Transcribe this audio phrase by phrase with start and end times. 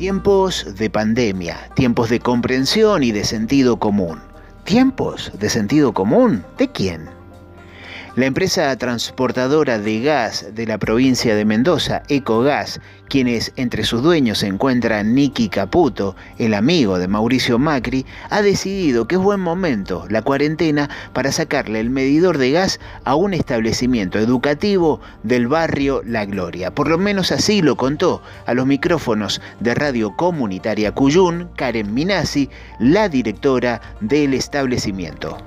[0.00, 4.18] Tiempos de pandemia, tiempos de comprensión y de sentido común.
[4.64, 6.42] ¿Tiempos de sentido común?
[6.56, 7.19] ¿De quién?
[8.16, 14.38] La empresa transportadora de gas de la provincia de Mendoza, Ecogas, quienes entre sus dueños
[14.38, 20.06] se encuentra Nicky Caputo, el amigo de Mauricio Macri, ha decidido que es buen momento
[20.10, 26.24] la cuarentena para sacarle el medidor de gas a un establecimiento educativo del barrio La
[26.24, 26.74] Gloria.
[26.74, 32.50] Por lo menos así lo contó a los micrófonos de Radio Comunitaria Cuyún, Karen Minasi,
[32.80, 35.38] la directora del establecimiento.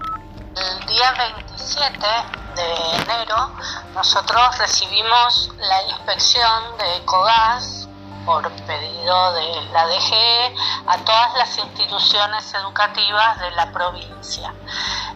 [0.94, 2.06] Día 27
[2.54, 3.52] de enero
[3.96, 7.90] nosotros recibimos la inspección de ECOGAS
[8.28, 14.54] por pedido de la DGE a todas las instituciones educativas de la provincia.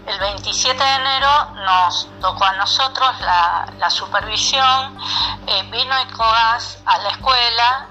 [0.07, 4.97] El 27 de enero nos tocó a nosotros la, supervisión,
[5.45, 7.87] eh, vino ECOGAS a la escuela,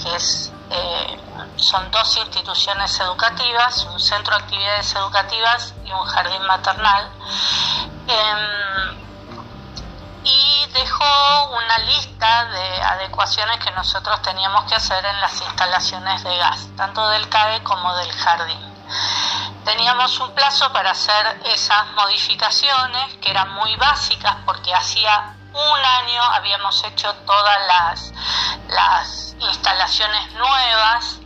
[0.00, 1.20] que es, eh,
[1.56, 7.10] son dos instituciones educativas, un centro de actividades educativas y un jardín maternal.
[8.08, 9.04] Em,
[10.24, 16.36] y dejó una lista de adecuaciones que nosotros teníamos que hacer en las instalaciones de
[16.38, 18.74] gas, tanto del CAE como del jardín.
[19.64, 26.22] Teníamos un plazo para hacer esas modificaciones que eran muy básicas porque hacía un año
[26.22, 28.12] habíamos hecho todas las,
[28.68, 31.20] las instalaciones nuevas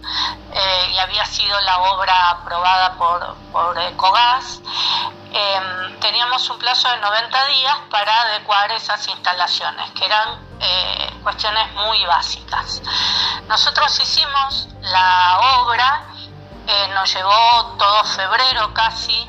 [0.53, 4.61] eh, y había sido la obra aprobada por, por Ecogas.
[5.33, 11.73] Em, teníamos un plazo de 90 días para adecuar esas instalaciones, que eran eh, cuestiones
[11.75, 12.83] muy básicas.
[13.47, 16.05] Nosotros hicimos la obra,
[16.67, 19.29] eh, nos llevó todo febrero casi,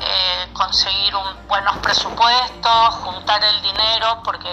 [0.00, 4.48] eh, conseguir un, buenos presupuestos, juntar el dinero, porque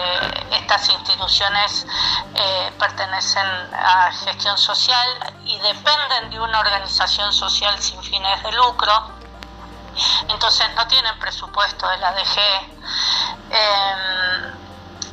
[0.52, 1.86] estas instituciones
[2.34, 5.08] eh, pertenecen a gestión social
[5.44, 8.92] y dependen de una organización social sin fines de lucro.
[10.28, 12.38] Entonces no tienen presupuesto de la DG.
[13.50, 14.57] Em,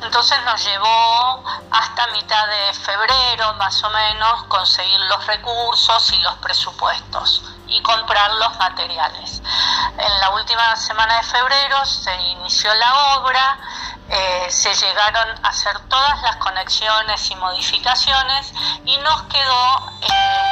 [0.02, 6.34] entonces nos llevó hasta mitad de febrero, más o menos, conseguir los recursos y los
[6.36, 9.42] presupuestos y comprar los materiales.
[9.98, 13.58] En la última semana de febrero se inició la obra,
[14.08, 18.52] eh, se llegaron a hacer todas las conexiones y modificaciones
[18.84, 20.46] y nos quedó eh,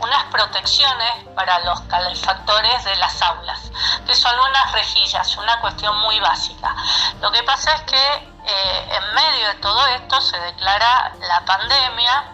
[0.00, 3.70] unas protecciones para los calefactores de las aulas,
[4.06, 6.74] que son unas rejillas, una cuestión muy básica.
[7.20, 12.24] Lo que pasa es que eh, en medio de todo esto se declara la pandemia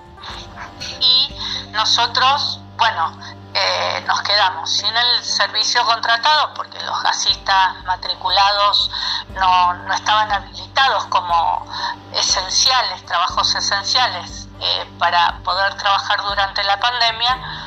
[1.01, 1.37] y
[1.73, 3.19] nosotros, bueno,
[3.55, 8.91] eh, nos quedamos sin el servicio contratado porque los gasistas matriculados
[9.31, 11.67] no, no estaban habilitados como
[12.13, 17.66] esenciales, trabajos esenciales eh, para poder trabajar durante la pandemia,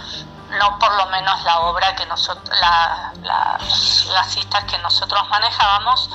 [0.51, 6.09] no por lo menos la obra que nosotros, las gasistas que nosotros manejábamos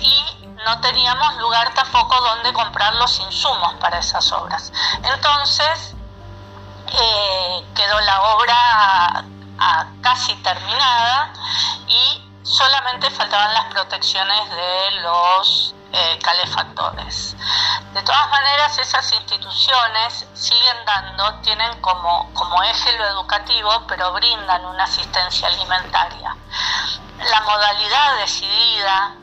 [0.00, 4.72] y no teníamos lugar tampoco donde comprar los insumos para esas obras.
[5.02, 5.94] Entonces,
[6.92, 9.24] eh, quedó la obra
[10.02, 11.32] casi terminada
[11.86, 17.36] y solamente faltaban las protecciones de los eh, calefactores.
[17.92, 24.64] De todas maneras, esas instituciones siguen dando, tienen como, como eje lo educativo, pero brindan
[24.66, 26.36] una asistencia alimentaria.
[27.18, 29.16] La modalidad decidida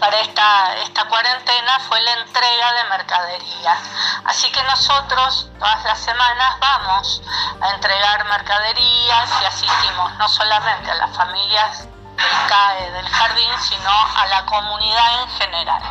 [0.00, 3.78] para esta, esta cuarentena fue la entrega de mercadería.
[4.24, 7.22] Así que nosotros todas las semanas vamos
[7.60, 14.26] a entregar mercaderías y asistimos no solamente a las familias CAE del jardín, sino a
[14.26, 15.82] la comunidad en general.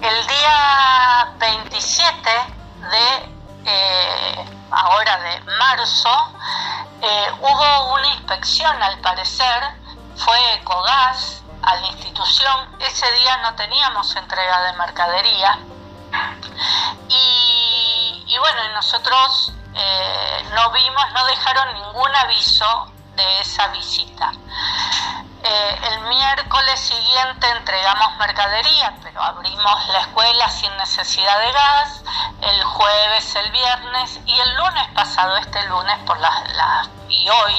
[0.00, 2.30] El día 27
[2.90, 3.34] de
[3.66, 6.38] eh, ahora de marzo
[7.00, 9.62] eh, hubo una inspección al parecer,
[10.16, 12.76] fue Ecogas, a la institución.
[12.78, 15.58] Ese día no teníamos entrega de mercadería.
[17.08, 24.32] Y, bueno, nosotros eh, no vimos, no dejaron ningún aviso de esa visita.
[25.46, 32.02] Eh, el miércoles siguiente entregamos mercadería, pero abrimos la escuela sin necesidad de gas,
[32.40, 37.54] el jueves, el viernes y el lunes pasado, este lunes por la y hoy,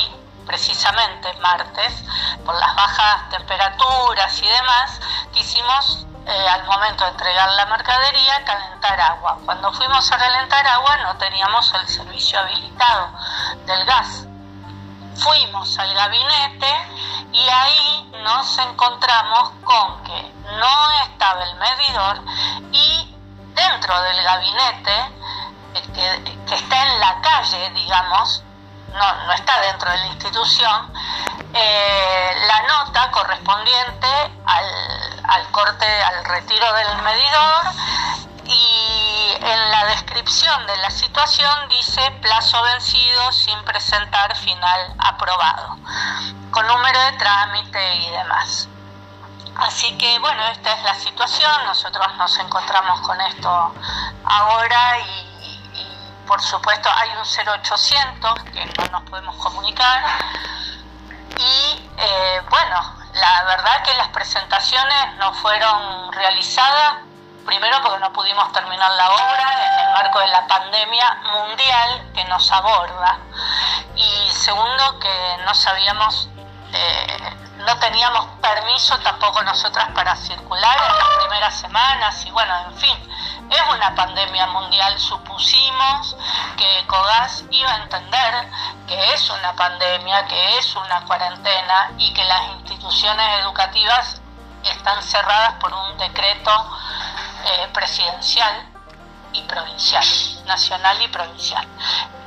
[0.46, 2.04] precisamente martes,
[2.44, 5.00] por las bajas temperaturas y demás,
[5.31, 9.38] quisimos eh, al momento de entregar la mercadería calentar agua.
[9.46, 13.12] Cuando fuimos a calentar agua no teníamos el servicio habilitado
[13.66, 14.25] del gas.
[15.18, 16.88] Fuimos al gabinete
[17.32, 22.22] y ahí nos encontramos con que no estaba el medidor
[22.72, 23.16] y
[23.54, 25.12] dentro del gabinete
[25.94, 28.44] que, que está en la calle, digamos,
[28.94, 30.94] no, no está dentro de la institución,
[31.54, 34.08] eh, la nota correspondiente
[34.46, 37.62] al, al corte, al retiro del medidor
[38.46, 45.78] y en la descripción de la situación dice plazo vencido sin presentar final aprobado,
[46.52, 48.68] con número de trámite y demás.
[49.58, 53.74] Así que bueno, esta es la situación, nosotros nos encontramos con esto
[54.26, 55.26] ahora y,
[56.28, 60.04] por supuesto hay un 0800 que no nos podemos comunicar.
[61.38, 67.06] Y eh, bueno, la verdad que las presentaciones no fueron realizadas
[67.46, 72.26] Primero porque no pudimos terminar la obra en el marco de la pandemia mundial que
[72.26, 73.20] nos aborda.
[73.96, 76.28] Y segundo que no sabíamos,
[76.74, 82.78] eh, no teníamos permiso tampoco nosotras para circular en las primeras semanas y bueno, en
[82.78, 82.98] fin,
[83.52, 85.00] es una pandemia mundial.
[85.00, 86.18] Supusimos
[86.58, 88.50] que COGAS iba a entender
[88.88, 94.22] que es una pandemia, que es una cuarentena y que las instituciones educativas
[94.64, 96.75] están cerradas por un decreto
[97.46, 98.68] eh, presidencial
[99.34, 100.06] y provincial,
[100.46, 101.68] nacional y provincial.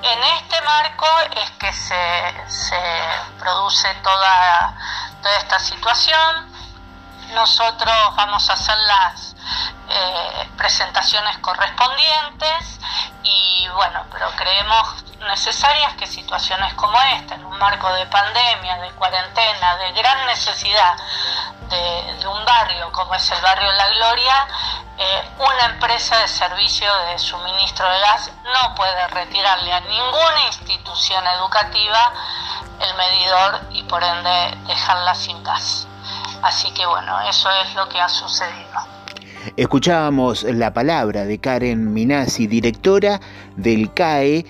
[0.02, 1.06] En este marco
[1.36, 2.74] es que se,
[3.38, 4.74] produce toda,
[5.22, 6.52] toda esta situación.
[7.34, 9.34] Nosotros vamos a hacer las
[9.90, 12.80] eh, presentaciones correspondientes
[13.22, 18.90] y bueno, pero creemos necesarias que situaciones como esta, en un marco de pandemia, de
[18.92, 20.94] cuarentena, de gran necesidad
[21.68, 24.46] de, un barrio como es el barrio La Gloria,
[24.98, 31.26] eh, una empresa de servicio de suministro de gas no puede retirarle a ninguna institución
[31.26, 32.12] educativa
[32.80, 35.86] el medidor y por ende dejarla sin gas.
[36.42, 38.97] Así que bueno, eso es lo que ha sucedido.
[39.56, 43.20] Escuchábamos la palabra de Karen Minasi, directora
[43.56, 44.44] del CAE,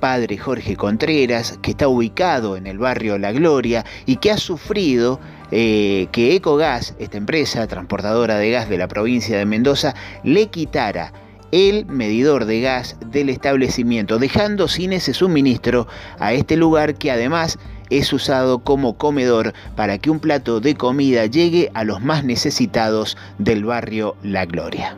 [0.00, 5.20] padre Jorge Contreras, que está ubicado en el barrio La Gloria y que ha sufrido
[5.52, 9.94] eh, que Ecogas, esta empresa transportadora de gas de la provincia de Mendoza,
[10.24, 11.12] le quitara
[11.52, 15.86] el medidor de gas del establecimiento, dejando sin ese suministro
[16.18, 17.58] a este lugar que además
[17.98, 23.16] es usado como comedor para que un plato de comida llegue a los más necesitados
[23.38, 24.96] del barrio La Gloria.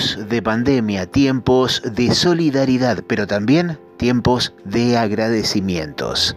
[0.00, 6.34] De pandemia, tiempos de solidaridad, pero también tiempos de agradecimientos.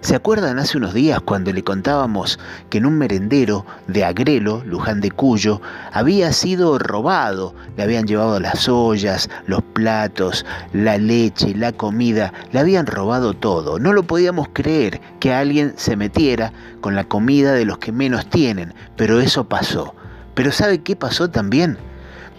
[0.00, 2.38] ¿Se acuerdan hace unos días cuando le contábamos
[2.70, 5.60] que en un merendero de Agrelo, Luján de Cuyo,
[5.92, 7.54] había sido robado?
[7.76, 13.78] Le habían llevado las ollas, los platos, la leche, la comida, le habían robado todo.
[13.78, 18.30] No lo podíamos creer que alguien se metiera con la comida de los que menos
[18.30, 19.94] tienen, pero eso pasó.
[20.34, 21.76] Pero ¿sabe qué pasó también?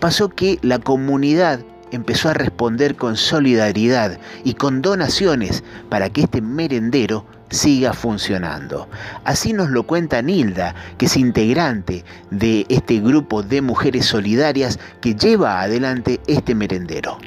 [0.05, 1.61] Pasó que la comunidad
[1.91, 8.87] empezó a responder con solidaridad y con donaciones para que este merendero siga funcionando.
[9.23, 15.15] Así nos lo cuenta Nilda, que es integrante de este grupo de mujeres solidarias que
[15.15, 17.17] lleva adelante este merendero.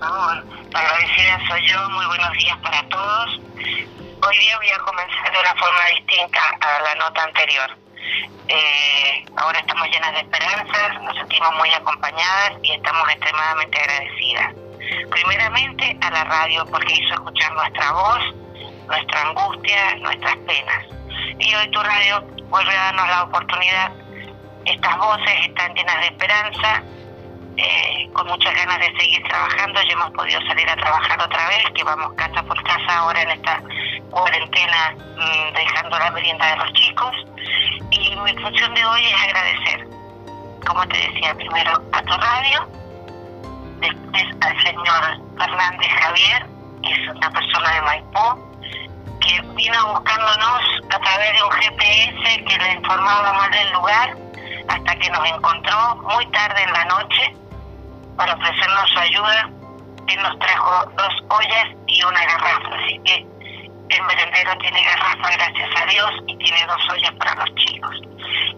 [0.00, 3.38] agradecida soy yo, muy buenos días para todos.
[3.54, 7.87] Hoy día voy a comenzar de una forma distinta a la nota anterior.
[8.48, 14.54] Eh, ahora estamos llenas de esperanzas, nos sentimos muy acompañadas y estamos extremadamente agradecidas.
[15.10, 18.20] Primeramente a la radio porque hizo escuchar nuestra voz,
[18.86, 20.86] nuestra angustia, nuestras penas.
[21.38, 23.92] Y hoy tu radio vuelve a darnos la oportunidad.
[24.64, 26.82] Estas voces están llenas de esperanza,
[27.58, 29.82] eh, con muchas ganas de seguir trabajando.
[29.82, 33.30] Ya hemos podido salir a trabajar otra vez, que vamos casa por casa ahora en
[33.30, 33.60] esta
[34.10, 37.12] cuarentena, mm, dejando la merienda de los chicos
[37.90, 39.88] y mi función de hoy es agradecer,
[40.66, 42.68] como te decía, primero a tu radio,
[43.80, 46.46] después al señor Fernández Javier,
[46.82, 48.48] que es una persona de Maipú,
[49.20, 54.16] que vino buscándonos a través de un GPS que le informaba más del lugar
[54.68, 57.34] hasta que nos encontró muy tarde en la noche
[58.18, 59.50] para ofrecernos su ayuda.
[60.08, 63.26] Él nos trajo dos ollas y una garrafa, así que
[63.90, 67.94] el merendero tiene garrafa, gracias a Dios, y tiene dos ollas para los chicos.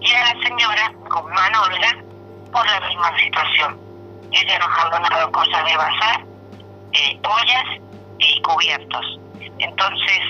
[0.01, 1.97] Y a la señora, con Manola,
[2.51, 3.79] por la misma situación.
[4.33, 6.25] Ella nos ha donado cosas de bazar,
[6.93, 7.65] eh, ollas
[8.19, 9.21] y cubiertos.
[9.59, 10.21] Entonces,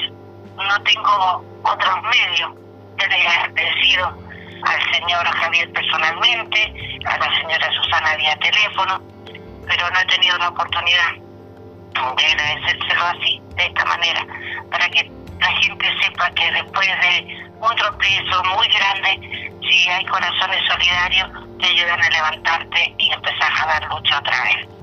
[0.56, 2.50] no tengo otros medios
[2.96, 4.06] de agradecido
[4.64, 9.09] al señor Javier personalmente, a la señora Susana vía teléfono,
[9.70, 11.12] pero no he tenido la oportunidad
[12.16, 14.26] de agradecérselo así, de esta manera,
[14.68, 15.08] para que
[15.38, 21.66] la gente sepa que después de un tropiezo muy grande, si hay corazones solidarios, te
[21.66, 24.79] ayudan a levantarte y empezar a dar lucha otra vez.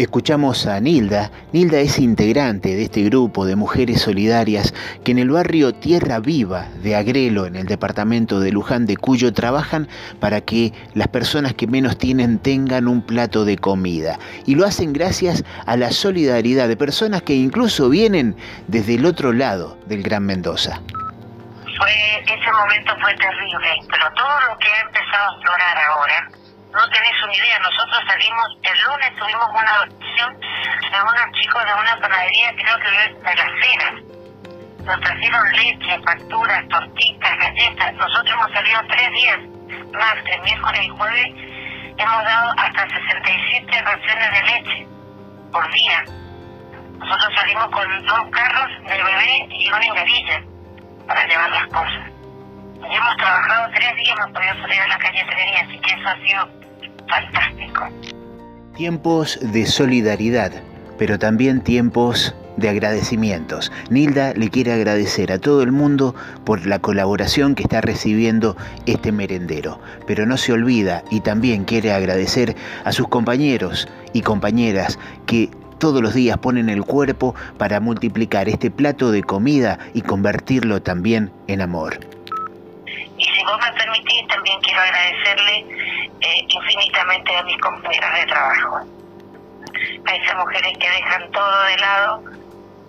[0.00, 1.30] Escuchamos a Nilda.
[1.52, 4.72] Nilda es integrante de este grupo de mujeres solidarias
[5.04, 9.34] que en el barrio Tierra Viva de Agrelo, en el departamento de Luján de Cuyo,
[9.34, 9.88] trabajan
[10.18, 14.18] para que las personas que menos tienen tengan un plato de comida.
[14.46, 18.36] Y lo hacen gracias a la solidaridad de personas que incluso vienen
[18.68, 20.80] desde el otro lado del Gran Mendoza.
[22.40, 25.76] Ese momento fue terrible, pero todo lo que ha empezado a explorar
[26.80, 31.74] no tenés una idea, nosotros salimos, el lunes tuvimos una audición de unos chicos de
[31.74, 33.94] una panadería, creo que de las ceras.
[34.86, 37.92] Nos trajeron leche, facturas, tortitas, galletas.
[37.94, 39.38] Nosotros hemos salido tres días,
[39.92, 41.28] martes, miércoles y jueves.
[41.98, 44.86] Hemos dado hasta 67 raciones de leche
[45.52, 46.04] por día.
[46.98, 50.42] Nosotros salimos con dos carros de bebé y una engarilla
[51.06, 52.08] para llevar las cosas.
[52.88, 55.90] Y hemos trabajado tres días, hemos podido salir a la calle tres días, así que
[55.92, 56.59] eso ha sido
[57.10, 57.88] fantástico.
[58.76, 60.52] Tiempos de solidaridad,
[60.98, 63.72] pero también tiempos de agradecimientos.
[63.90, 66.14] Nilda le quiere agradecer a todo el mundo
[66.44, 71.92] por la colaboración que está recibiendo este merendero, pero no se olvida y también quiere
[71.92, 78.48] agradecer a sus compañeros y compañeras que todos los días ponen el cuerpo para multiplicar
[78.48, 81.98] este plato de comida y convertirlo también en amor.
[83.16, 85.66] Y si vos me permitís, también quiero agradecerle
[86.20, 88.80] eh, infinitamente a mis compañeras de trabajo,
[90.06, 92.24] a esas mujeres que dejan todo de lado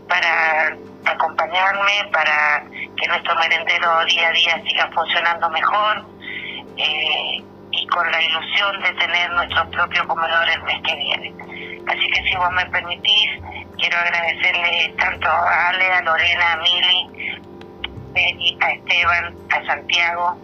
[0.07, 2.63] para acompañarme, para
[2.97, 6.05] que nuestro merendero día a día siga funcionando mejor
[6.77, 11.33] eh, y con la ilusión de tener nuestro propio comedor el mes que viene.
[11.87, 13.29] Así que si vos me permitís,
[13.77, 17.39] quiero agradecerle tanto a Ale, a Lorena, a Mili,
[18.59, 20.37] a Esteban, a Santiago,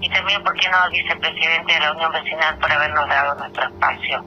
[0.00, 3.64] y también, ¿por qué no, al vicepresidente de la Unión Vecinal por habernos dado nuestro
[3.64, 4.24] espacio?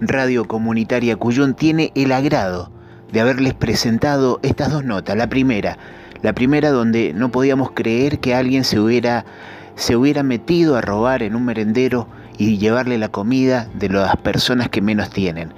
[0.00, 2.70] Radio Comunitaria Cuyón tiene el agrado
[3.12, 5.16] de haberles presentado estas dos notas.
[5.16, 5.78] La primera,
[6.22, 9.24] la primera donde no podíamos creer que alguien se hubiera,
[9.76, 14.68] se hubiera metido a robar en un merendero y llevarle la comida de las personas
[14.68, 15.54] que menos tienen.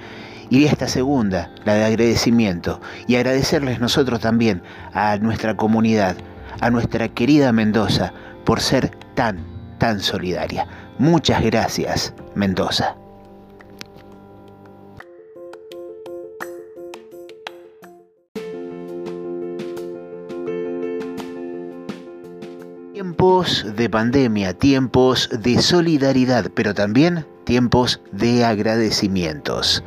[0.50, 4.62] Y esta segunda, la de agradecimiento, y agradecerles nosotros también
[4.92, 6.16] a nuestra comunidad,
[6.60, 8.12] a nuestra querida Mendoza,
[8.46, 9.44] por ser tan,
[9.78, 10.66] tan solidaria.
[10.98, 12.96] Muchas gracias, Mendoza.
[22.94, 29.82] Tiempos de pandemia, tiempos de solidaridad, pero también tiempos de agradecimientos.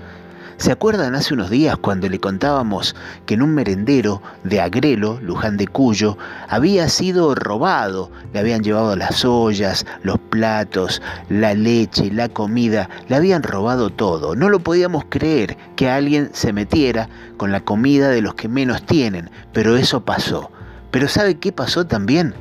[0.59, 2.93] ¿Se acuerdan hace unos días cuando le contábamos
[3.25, 6.17] que en un merendero de Agrelo, Luján de Cuyo,
[6.49, 8.11] había sido robado?
[8.33, 14.35] Le habían llevado las ollas, los platos, la leche, la comida, le habían robado todo.
[14.35, 18.85] No lo podíamos creer que alguien se metiera con la comida de los que menos
[18.85, 20.51] tienen, pero eso pasó.
[20.91, 22.33] Pero ¿sabe qué pasó también?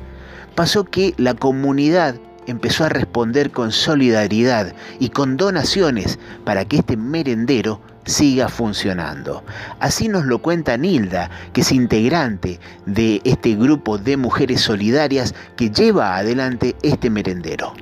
[0.55, 2.15] Pasó que la comunidad
[2.49, 9.43] empezó a responder con solidaridad y con donaciones para que este merendero siga funcionando.
[9.79, 15.69] Así nos lo cuenta Nilda, que es integrante de este grupo de mujeres solidarias que
[15.69, 17.73] lleva adelante este merendero.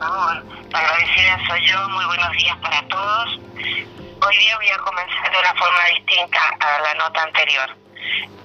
[0.00, 3.40] agradecida soy yo, muy buenos días para todos.
[3.56, 7.85] Hoy día voy a comenzar de una forma distinta a la nota anterior.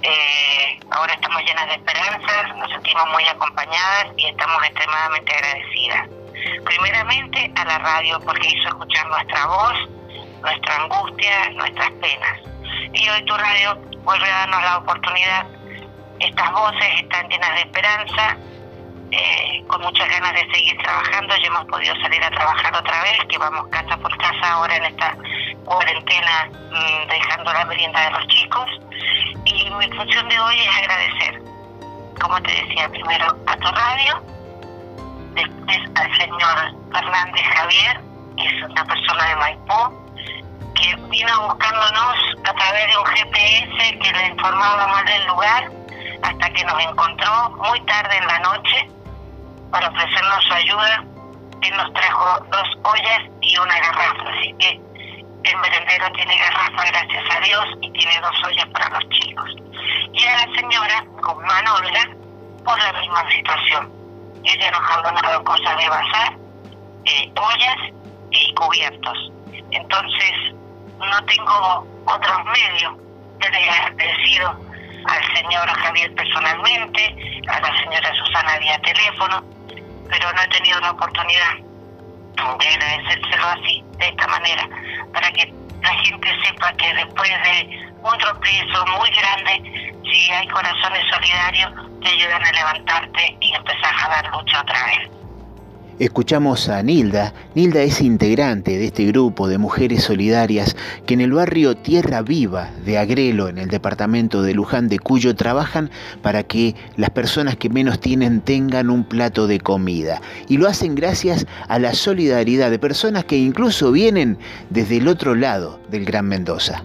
[0.03, 6.09] Eh, ahora estamos llenas de esperanzas, nos sentimos muy acompañadas y estamos extremadamente agradecidas.
[6.65, 9.77] Primeramente a la radio porque hizo escuchar nuestra voz
[10.41, 12.39] nuestra angustia, nuestras penas.
[12.93, 15.45] Y hoy tu radio vuelve a darnos la oportunidad.
[16.19, 18.37] Estas voces están llenas de esperanza,
[19.11, 21.35] eh, con muchas ganas de seguir trabajando.
[21.37, 24.85] Ya hemos podido salir a trabajar otra vez, que vamos casa por casa ahora en
[24.85, 25.15] esta
[25.65, 28.69] cuarentena, mm, dejando la merienda de los chicos.
[29.45, 31.41] Y mi función de hoy es agradecer,
[32.19, 34.23] como te decía, primero a tu radio,
[35.33, 38.01] después al señor Fernández Javier,
[38.37, 40.01] que es una persona de Maipú,
[40.75, 45.71] que vino buscándonos a través de un GPS que le informaba más del lugar
[46.23, 48.89] hasta que nos encontró muy tarde en la noche
[49.71, 51.03] para ofrecernos su ayuda.
[51.61, 54.81] Él nos trajo dos ollas y una garrafa, así que
[55.43, 59.49] el merendero tiene garrafa, gracias a Dios, y tiene dos ollas para los chicos.
[60.13, 62.09] Y a la señora, con Manola,
[62.63, 63.91] por la misma situación.
[64.43, 66.37] Ellos nos han donado cosas de bazar,
[67.05, 67.77] eh, ollas
[68.31, 69.31] y cubiertos.
[69.71, 70.33] Entonces,
[70.97, 72.93] no tengo otros medios.
[73.39, 73.71] Yo le
[75.05, 79.43] al señor Javier personalmente, a la señora Susana vía teléfono,
[80.09, 81.55] pero no he tenido la oportunidad
[82.59, 84.67] de agradecérselo así, de esta manera,
[85.13, 91.03] para que la gente sepa que después de un tropiezo muy grande, si hay corazones
[91.09, 95.20] solidarios, te ayudan a levantarte y empezar a dar lucha otra vez.
[95.99, 97.33] Escuchamos a Nilda.
[97.53, 102.69] Nilda es integrante de este grupo de mujeres solidarias que en el barrio Tierra Viva
[102.85, 105.91] de Agrelo, en el departamento de Luján de Cuyo, trabajan
[106.23, 110.21] para que las personas que menos tienen tengan un plato de comida.
[110.47, 115.35] Y lo hacen gracias a la solidaridad de personas que incluso vienen desde el otro
[115.35, 116.83] lado del Gran Mendoza.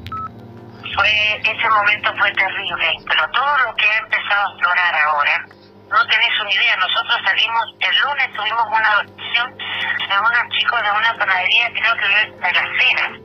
[0.94, 1.10] Fue,
[1.40, 5.46] ese momento fue terrible, pero todo lo que ha empezado a explorar ahora
[5.90, 10.90] no tenés una idea, nosotros salimos, el lunes tuvimos una audición de unos chicos de
[10.90, 13.20] una panadería, creo que de las cenas.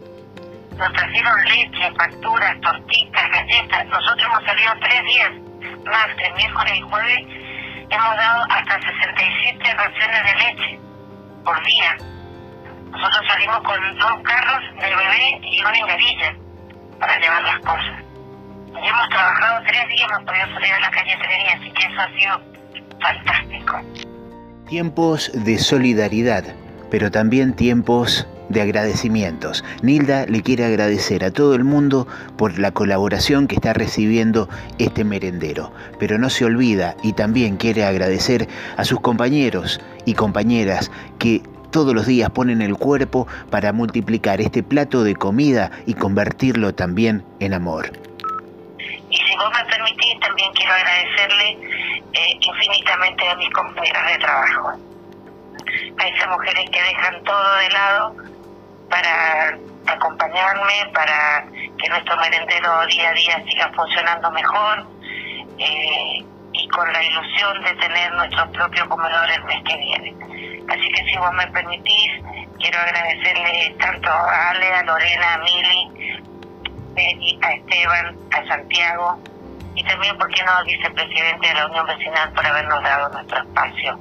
[0.77, 3.86] Nos trajeron leche, facturas, tortitas, galletas.
[3.86, 5.32] Nosotros hemos salido tres días,
[5.86, 7.20] martes, miércoles y jueves.
[7.89, 10.80] Hemos dado hasta 67 raciones de leche
[11.44, 11.98] por día.
[12.91, 16.36] Nosotros salimos con dos carros de bebé y una engarilla
[17.00, 18.11] para llevar las cosas.
[18.74, 22.10] Hemos trabajado tres días, hemos podido salir a la calle tres así que eso ha
[22.18, 22.42] sido
[23.01, 23.82] fantástico.
[24.68, 26.46] Tiempos de solidaridad,
[26.90, 29.63] pero también tiempos de agradecimientos.
[29.82, 35.04] Nilda le quiere agradecer a todo el mundo por la colaboración que está recibiendo este
[35.04, 38.48] merendero, pero no se olvida y también quiere agradecer
[38.78, 44.63] a sus compañeros y compañeras que todos los días ponen el cuerpo para multiplicar este
[44.63, 47.92] plato de comida y convertirlo también en amor.
[49.12, 51.50] Y si vos me permitís, también quiero agradecerle
[52.13, 54.70] eh, infinitamente a mis compañeras de trabajo,
[55.98, 58.15] a esas mujeres que dejan todo de lado
[58.89, 61.45] para acompañarme, para
[61.78, 64.88] que nuestro merendero día a día siga funcionando mejor
[65.58, 70.15] eh, y con la ilusión de tener nuestro propio comedor el mes que viene.
[70.69, 72.12] Así que si vos me permitís,
[72.60, 76.24] quiero agradecerle tanto a Ale, a Lorena, a Mili,
[76.95, 79.19] a Esteban, a Santiago,
[79.75, 83.38] y también, ¿por qué no, al vicepresidente de la Unión Vecinal por habernos dado nuestro
[83.41, 83.99] espacio?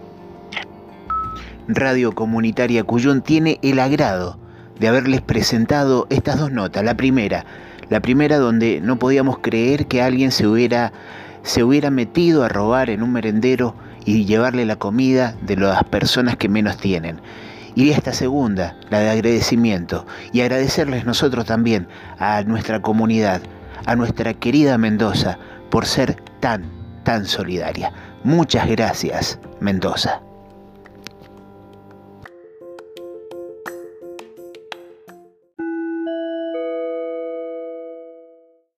[1.68, 4.38] Radio Comunitaria Cuyón tiene el agrado
[4.78, 6.82] de haberles presentado estas dos notas.
[6.82, 7.44] La primera,
[7.88, 10.92] la primera donde no podíamos creer que alguien se hubiera,
[11.42, 13.74] se hubiera metido a robar en un merendero
[14.04, 17.20] y llevarle la comida de las personas que menos tienen.
[17.80, 21.88] Y esta segunda, la de agradecimiento, y agradecerles nosotros también
[22.18, 23.40] a nuestra comunidad,
[23.86, 25.38] a nuestra querida Mendoza,
[25.70, 26.70] por ser tan,
[27.04, 27.90] tan solidaria.
[28.22, 30.20] Muchas gracias, Mendoza.